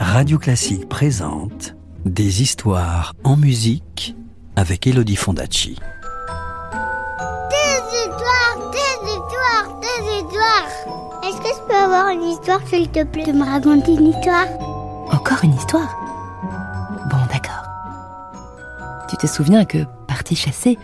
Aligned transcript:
Radio 0.00 0.38
Classique 0.38 0.88
présente 0.88 1.74
Des 2.04 2.42
histoires 2.42 3.14
en 3.24 3.36
musique 3.36 4.16
avec 4.56 4.86
Elodie 4.86 5.16
Fondacci. 5.16 5.78
Des 7.50 7.80
histoires, 7.96 8.70
des 8.72 9.08
histoires, 9.08 9.80
des 9.80 10.18
histoires. 10.18 10.68
Est-ce 11.24 11.36
que 11.38 11.48
je 11.48 11.68
peux 11.68 11.74
avoir 11.74 12.08
une 12.08 12.22
histoire, 12.22 12.60
s'il 12.66 12.88
te 12.90 13.04
plaît, 13.04 13.26
de 13.26 13.32
me 13.32 13.44
raconter 13.44 13.94
une 13.94 14.08
histoire? 14.08 14.46
Encore 15.12 15.44
une 15.44 15.54
histoire? 15.54 15.96
Bon, 17.10 17.18
d'accord. 17.32 17.64
Tu 19.08 19.16
te 19.16 19.26
souviens 19.26 19.64
que, 19.64 19.84
parti 20.06 20.34
chasser, 20.34 20.78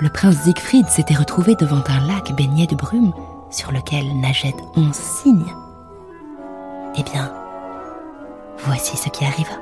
le 0.00 0.08
prince 0.08 0.36
Siegfried 0.42 0.88
s'était 0.88 1.14
retrouvé 1.14 1.54
devant 1.54 1.82
un 1.88 2.06
lac 2.06 2.34
baigné 2.36 2.66
de 2.66 2.74
brume 2.74 3.12
sur 3.50 3.70
lequel 3.72 4.04
nageaient 4.20 4.56
onze 4.76 4.94
cygnes? 4.96 5.54
Eh 6.96 7.02
bien, 7.04 7.32
voici 8.64 8.96
ce 8.96 9.08
qui 9.08 9.24
arriva. 9.24 9.58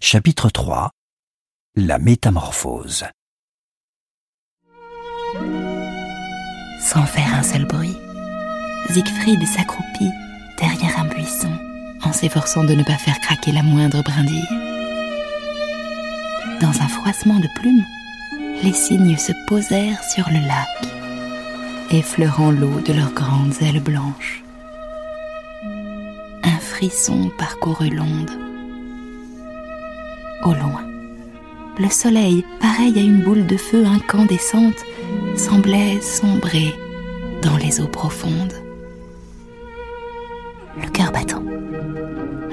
Chapitre 0.00 0.48
3 0.48 0.90
La 1.76 1.98
métamorphose. 1.98 3.04
Sans 6.80 7.04
faire 7.04 7.34
un 7.34 7.42
seul 7.42 7.66
bruit, 7.66 7.96
Siegfried 8.88 9.44
s'accroupit 9.46 10.10
derrière 10.58 10.98
un 10.98 11.04
buisson 11.04 11.52
en 12.02 12.12
s'efforçant 12.12 12.64
de 12.64 12.74
ne 12.74 12.82
pas 12.82 12.96
faire 12.96 13.20
craquer 13.20 13.52
la 13.52 13.62
moindre 13.62 14.02
brindille. 14.02 14.48
Dans 16.60 16.80
un 16.80 16.88
froissement 16.88 17.38
de 17.38 17.48
plumes, 17.56 17.84
les 18.62 18.72
cygnes 18.72 19.16
se 19.16 19.32
posèrent 19.46 20.02
sur 20.04 20.28
le 20.30 20.40
lac, 20.46 20.97
effleurant 21.90 22.50
l'eau 22.50 22.80
de 22.84 22.92
leurs 22.92 23.12
grandes 23.12 23.54
ailes 23.62 23.80
blanches. 23.80 24.42
Un 26.42 26.58
frisson 26.60 27.30
parcourut 27.38 27.90
l'onde. 27.90 28.30
Au 30.44 30.52
loin, 30.52 30.84
le 31.78 31.88
soleil, 31.88 32.44
pareil 32.60 32.98
à 32.98 33.02
une 33.02 33.22
boule 33.22 33.46
de 33.46 33.56
feu 33.56 33.84
incandescente, 33.86 34.84
semblait 35.36 36.00
sombrer 36.00 36.74
dans 37.42 37.56
les 37.56 37.80
eaux 37.80 37.88
profondes. 37.88 38.54
Le 40.82 40.88
cœur 40.90 41.10
battant, 41.10 41.42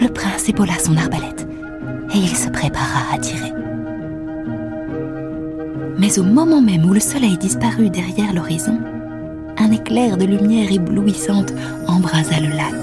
le 0.02 0.08
prince 0.08 0.48
épaula 0.48 0.80
son 0.80 0.96
arbalète 0.98 1.48
et 2.14 2.18
il 2.18 2.36
se 2.36 2.50
prépara 2.50 3.14
à 3.14 3.18
tirer. 3.18 3.52
Mais 5.98 6.20
au 6.20 6.24
moment 6.24 6.62
même 6.62 6.86
où 6.86 6.94
le 6.94 7.00
soleil 7.00 7.38
disparut 7.38 7.90
derrière 7.90 8.34
l'horizon, 8.34 8.80
un 9.58 9.72
éclair 9.72 10.18
de 10.18 10.26
lumière 10.26 10.72
éblouissante 10.72 11.54
embrasa 11.88 12.40
le 12.40 12.50
lac. 12.50 12.74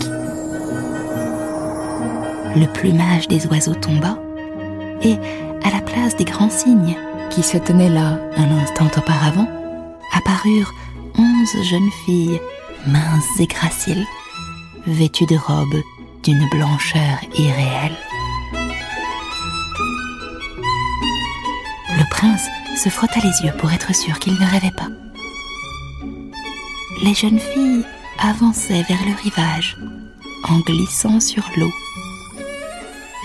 Le 2.57 2.67
plumage 2.73 3.29
des 3.29 3.47
oiseaux 3.47 3.75
tomba, 3.75 4.19
et 5.03 5.17
à 5.65 5.71
la 5.71 5.81
place 5.81 6.17
des 6.17 6.25
grands 6.25 6.51
cygnes 6.51 6.97
qui 7.31 7.43
se 7.43 7.57
tenaient 7.57 7.89
là 7.89 8.19
un 8.37 8.51
instant 8.59 8.89
auparavant, 8.97 9.49
apparurent 10.13 10.73
onze 11.19 11.65
jeunes 11.71 11.91
filles, 12.05 12.41
minces 12.87 13.41
et 13.41 13.47
graciles, 13.47 14.07
vêtues 14.87 15.27
de 15.27 15.37
robes 15.37 15.83
d'une 16.23 16.47
blancheur 16.51 17.19
irréelle. 17.37 17.97
Le 21.99 22.11
prince 22.11 22.47
se 22.77 22.89
frotta 22.89 23.21
les 23.21 23.47
yeux 23.47 23.53
pour 23.59 23.73
être 23.73 23.95
sûr 23.95 24.19
qu'il 24.19 24.35
ne 24.35 24.51
rêvait 24.51 24.77
pas. 24.77 24.89
Les 27.03 27.15
jeunes 27.15 27.41
filles 27.41 27.85
avançaient 28.21 28.85
vers 28.85 29.05
le 29.05 29.21
rivage 29.21 29.77
en 30.49 30.61
glissant 30.61 31.19
sur 31.19 31.43
l'eau, 31.57 31.73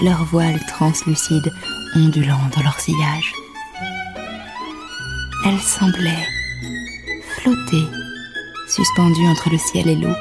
leurs 0.04 0.24
voiles 0.26 0.60
translucides 0.68 1.54
ondulant 1.96 2.40
dans 2.56 2.64
leur 2.64 2.80
sillage. 2.80 3.34
Elles 5.46 5.60
semblaient 5.60 6.28
flotter, 7.22 7.86
suspendues 8.68 9.28
entre 9.28 9.52
le 9.52 9.60
ciel 9.60 9.88
et 9.90 9.96
l'eau, 9.96 10.16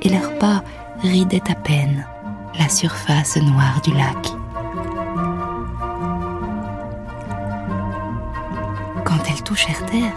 et 0.00 0.08
leurs 0.08 0.38
pas 0.38 0.64
ridaient 1.02 1.50
à 1.50 1.54
peine 1.54 2.06
la 2.58 2.70
surface 2.70 3.36
noire 3.36 3.82
du 3.82 3.92
lac. 3.92 4.32
Quand 9.04 9.22
elles 9.28 9.42
touchèrent 9.42 9.84
terre, 9.84 10.14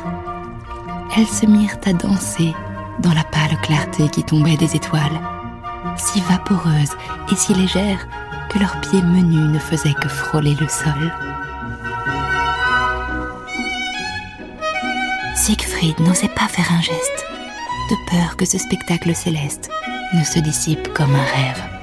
elles 1.16 1.28
se 1.28 1.46
mirent 1.46 1.78
à 1.86 1.94
danser 1.94 2.54
dans 3.00 3.14
la 3.14 3.24
pâle 3.24 3.58
clarté 3.62 4.10
qui 4.10 4.24
tombait 4.24 4.58
des 4.58 4.76
étoiles, 4.76 5.20
si 5.98 6.22
vaporeuse 6.22 6.92
et 7.32 7.36
si 7.36 7.54
légère 7.54 8.08
que 8.50 8.60
leurs 8.60 8.80
pieds 8.82 9.02
menus 9.02 9.50
ne 9.54 9.60
faisaient 9.60 9.94
que 9.94 10.10
frôler 10.10 10.56
le 10.60 10.68
sol. 10.68 11.14
Siegfried 15.36 16.00
n'osait 16.02 16.28
pas 16.30 16.48
faire 16.48 16.72
un 16.74 16.82
geste, 16.82 17.26
de 17.90 17.96
peur 18.12 18.36
que 18.36 18.46
ce 18.46 18.58
spectacle 18.58 19.16
céleste 19.16 19.70
ne 20.14 20.24
se 20.24 20.40
dissipe 20.40 20.94
comme 20.94 21.16
un 21.16 21.24
rêve. 21.24 21.79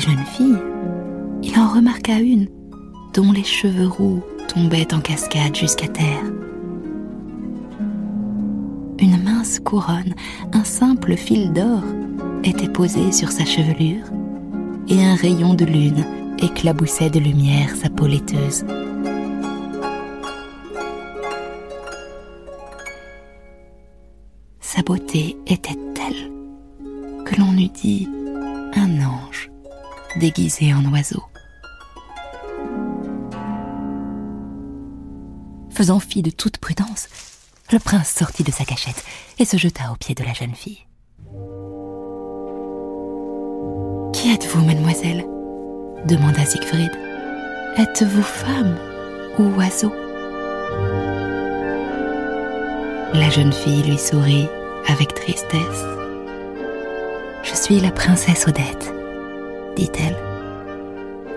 Jeunes 0.00 0.26
filles, 0.26 0.58
il 1.42 1.58
en 1.58 1.68
remarqua 1.68 2.20
une 2.20 2.48
dont 3.14 3.32
les 3.32 3.44
cheveux 3.44 3.88
roux 3.88 4.22
tombaient 4.48 4.92
en 4.92 5.00
cascade 5.00 5.56
jusqu'à 5.56 5.88
terre. 5.88 6.22
Une 8.98 9.22
mince 9.22 9.60
couronne, 9.60 10.14
un 10.52 10.64
simple 10.64 11.16
fil 11.16 11.52
d'or, 11.52 11.82
était 12.44 12.68
posé 12.68 13.12
sur 13.12 13.30
sa 13.30 13.44
chevelure, 13.44 14.06
et 14.88 15.04
un 15.04 15.14
rayon 15.14 15.54
de 15.54 15.64
lune 15.64 16.04
éclaboussait 16.38 17.10
de 17.10 17.18
lumière 17.18 17.74
sa 17.74 17.90
peau 17.90 18.06
laiteuse. 18.06 18.64
Sa 24.60 24.82
beauté 24.82 25.36
était 25.46 25.78
telle 25.94 26.30
que 27.24 27.40
l'on 27.40 27.52
eût 27.52 27.68
dit 27.68 28.08
un 28.74 29.00
ange 29.02 29.35
déguisé 30.18 30.72
en 30.74 30.84
oiseau. 30.92 31.22
Faisant 35.70 36.00
fi 36.00 36.22
de 36.22 36.30
toute 36.30 36.58
prudence, 36.58 37.08
le 37.70 37.78
prince 37.78 38.08
sortit 38.10 38.44
de 38.44 38.50
sa 38.50 38.64
cachette 38.64 39.04
et 39.38 39.44
se 39.44 39.56
jeta 39.56 39.92
aux 39.92 39.96
pieds 39.96 40.14
de 40.14 40.24
la 40.24 40.32
jeune 40.32 40.54
fille. 40.54 40.86
Qui 44.12 44.32
êtes-vous, 44.32 44.64
mademoiselle? 44.64 45.26
demanda 46.06 46.44
Siegfried. 46.44 46.92
Êtes-vous 47.76 48.22
femme 48.22 48.78
ou 49.38 49.44
oiseau? 49.58 49.92
La 53.12 53.28
jeune 53.28 53.52
fille 53.52 53.82
lui 53.82 53.98
sourit 53.98 54.48
avec 54.88 55.14
tristesse. 55.14 55.84
Je 57.42 57.54
suis 57.54 57.80
la 57.80 57.90
princesse 57.90 58.46
Odette, 58.46 58.92
dit-elle, 59.76 60.16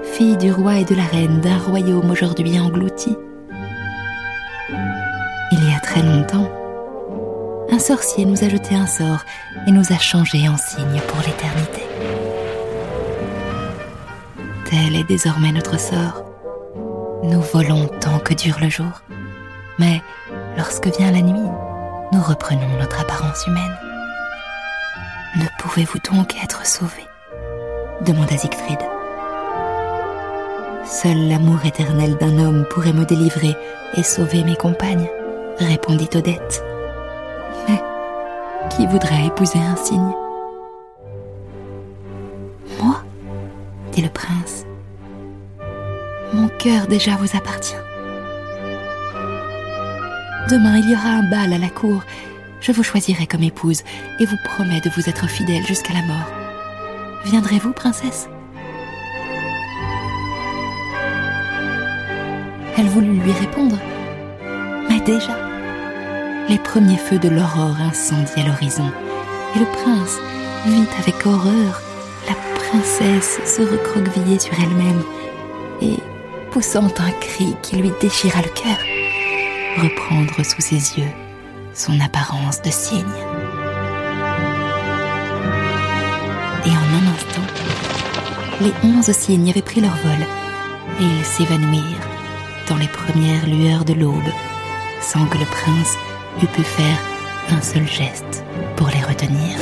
fille 0.03 0.38
du 0.38 0.51
roi 0.51 0.75
et 0.79 0.85
de 0.85 0.95
la 0.95 1.03
reine 1.03 1.41
d'un 1.41 1.57
royaume 1.57 2.09
aujourd'hui 2.09 2.59
englouti. 2.59 3.16
Il 5.51 5.69
y 5.69 5.75
a 5.75 5.79
très 5.81 6.01
longtemps, 6.01 6.50
un 7.72 7.79
sorcier 7.79 8.25
nous 8.25 8.44
a 8.44 8.50
jeté 8.50 8.75
un 8.75 8.88
sort 8.88 9.23
et 9.67 9.72
nous 9.72 9.91
a 9.91 9.97
changés 9.97 10.47
en 10.47 10.57
cygne 10.57 11.01
pour 11.07 11.19
l'éternité. 11.19 11.83
Tel 14.66 14.95
est 14.95 15.07
désormais 15.07 15.51
notre 15.51 15.80
sort. 15.80 16.24
Nous 17.24 17.41
volons 17.41 17.88
tant 18.00 18.19
que 18.19 18.33
dure 18.33 18.59
le 18.62 18.69
jour, 18.69 19.01
mais 19.77 20.01
lorsque 20.57 20.88
vient 20.97 21.12
la 21.12 21.21
nuit, 21.21 21.50
nous 22.13 22.21
reprenons 22.21 22.77
notre 22.80 23.01
apparence 23.01 23.45
humaine. 23.45 23.77
Ne 25.36 25.45
pouvez-vous 25.59 26.00
donc 26.12 26.36
être 26.44 26.65
sauvé 26.65 27.08
demanda 28.06 28.38
Siegfried. 28.38 28.80
Seul 30.86 31.28
l'amour 31.28 31.66
éternel 31.66 32.16
d'un 32.18 32.40
homme 32.40 32.66
pourrait 32.69 32.94
me 32.94 33.06
délivrer 33.06 33.56
et 33.96 34.04
sauver 34.04 34.44
mes 34.44 34.56
compagnes, 34.56 35.07
répondit 35.60 36.10
Odette. 36.16 36.63
Mais 37.68 37.81
qui 38.69 38.88
voudrait 38.88 39.28
épouser 39.28 39.60
un 39.60 39.75
cygne? 39.75 40.13
Moi 42.81 43.01
dit 43.92 44.01
le 44.01 44.10
prince. 44.10 44.66
Mon 46.34 46.48
cœur 46.60 46.88
déjà 46.88 47.16
vous 47.18 47.38
appartient. 47.38 47.75
Demain, 50.50 50.78
il 50.78 50.90
y 50.90 50.96
aura 50.96 51.10
un 51.10 51.30
bal 51.30 51.54
à 51.54 51.57
la 51.60 51.69
cour. 51.69 52.01
Je 52.62 52.72
vous 52.72 52.84
choisirai 52.84 53.28
comme 53.28 53.44
épouse 53.44 53.84
et 54.19 54.25
vous 54.25 54.38
promets 54.44 54.81
de 54.81 54.90
vous 54.90 55.07
être 55.07 55.28
fidèle 55.28 55.66
jusqu'à 55.66 55.94
la 55.94 56.01
mort. 56.01 56.38
Viendrez-vous, 57.25 57.74
princesse? 57.74 58.30
Elle 62.77 62.88
voulut 62.88 63.19
lui 63.19 63.31
répondre. 63.31 63.77
Mais 64.89 65.01
déjà, 65.01 65.38
les 66.48 66.57
premiers 66.57 66.98
feux 66.98 67.19
de 67.19 67.30
l'aurore 67.30 67.75
incendiaient 67.81 68.45
l'horizon, 68.48 68.89
et 69.56 69.60
le 69.60 69.66
prince 69.66 70.18
vit 70.66 70.88
avec 71.00 71.25
horreur 71.25 71.81
la 72.27 72.36
princesse 72.56 73.39
se 73.45 73.62
recroqueviller 73.62 74.39
sur 74.39 74.54
elle-même 74.54 75.04
et, 75.81 75.98
poussant 76.51 76.86
un 76.86 77.12
cri 77.19 77.56
qui 77.62 77.75
lui 77.77 77.92
déchira 78.01 78.42
le 78.42 78.50
cœur, 78.50 78.77
reprendre 79.83 80.44
sous 80.44 80.62
ses 80.62 81.00
yeux 81.00 81.12
son 81.74 82.00
apparence 82.00 82.62
de 82.62 82.72
cygne. 82.72 83.04
En 86.89 86.94
un 86.94 87.13
instant, 87.13 87.41
les 88.62 88.74
onze 88.83 89.12
cygnes 89.12 89.50
avaient 89.50 89.62
pris 89.62 89.81
leur 89.81 89.95
vol 89.97 90.25
et 91.00 91.03
ils 91.03 91.25
s'évanouirent 91.25 92.07
dans 92.68 92.77
les 92.77 92.88
premières 92.88 93.47
lueurs 93.47 93.86
de 93.86 93.94
l'aube 93.94 94.31
sans 95.01 95.25
que 95.27 95.38
le 95.38 95.45
prince 95.45 95.97
eût 96.41 96.47
pu 96.47 96.63
faire 96.63 96.97
un 97.51 97.62
seul 97.62 97.88
geste 97.88 98.44
pour 98.75 98.88
les 98.89 99.01
retenir. 99.01 99.57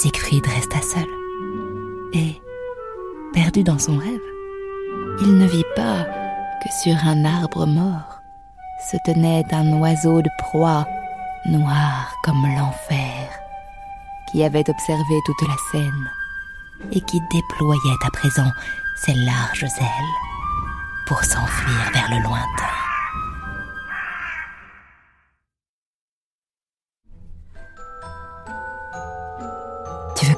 Siegfried 0.00 0.46
resta 0.46 0.80
seul. 0.80 1.06
Et, 2.14 2.40
perdu 3.34 3.62
dans 3.62 3.78
son 3.78 3.98
rêve, 3.98 4.26
il 5.20 5.36
ne 5.36 5.46
vit 5.46 5.66
pas 5.76 6.04
que 6.62 6.72
sur 6.82 6.96
un 7.06 7.22
arbre 7.26 7.66
mort 7.66 8.22
se 8.90 8.96
tenait 9.04 9.44
un 9.52 9.78
oiseau 9.78 10.22
de 10.22 10.30
proie, 10.38 10.86
noir 11.44 12.14
comme 12.24 12.46
l'enfer, 12.56 13.28
qui 14.32 14.42
avait 14.42 14.70
observé 14.70 15.20
toute 15.26 15.46
la 15.46 15.56
scène 15.70 16.10
et 16.92 17.02
qui 17.02 17.20
déployait 17.30 18.00
à 18.06 18.10
présent 18.10 18.50
ses 19.04 19.12
larges 19.12 19.64
ailes 19.64 20.14
pour 21.06 21.22
s'enfuir 21.22 21.90
vers 21.92 22.08
le 22.08 22.22
lointain. 22.22 22.79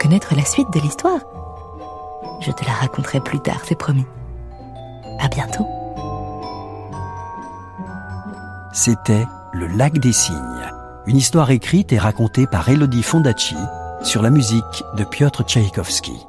Connaître 0.03 0.35
la 0.35 0.45
suite 0.45 0.73
de 0.73 0.81
l'histoire 0.81 1.21
Je 2.41 2.51
te 2.51 2.65
la 2.65 2.73
raconterai 2.73 3.21
plus 3.21 3.39
tard, 3.39 3.61
c'est 3.65 3.79
promis. 3.79 4.05
À 5.21 5.29
bientôt. 5.29 5.67
C'était 8.73 9.27
Le 9.53 9.69
lac 9.69 9.99
des 9.99 10.13
cygnes, 10.13 10.71
une 11.07 11.17
histoire 11.17 11.51
écrite 11.53 11.93
et 11.93 11.99
racontée 11.99 12.49
par 12.49 12.69
Elodie 12.69 13.05
Fondacci 13.05 13.57
sur 14.03 14.23
la 14.23 14.31
musique 14.31 14.83
de 14.97 15.05
Piotr 15.05 15.45
Tchaïkovski. 15.45 16.27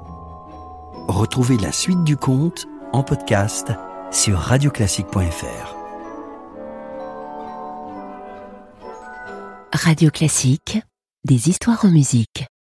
Retrouvez 1.07 1.57
la 1.57 1.71
suite 1.71 2.03
du 2.03 2.15
conte 2.15 2.67
en 2.91 3.01
podcast 3.01 3.71
sur 4.11 4.37
radioclassique.fr. 4.37 5.75
Radio 9.73 10.11
Classique, 10.11 10.79
des 11.25 11.49
histoires 11.49 11.83
en 11.83 11.89
musique. 11.89 12.45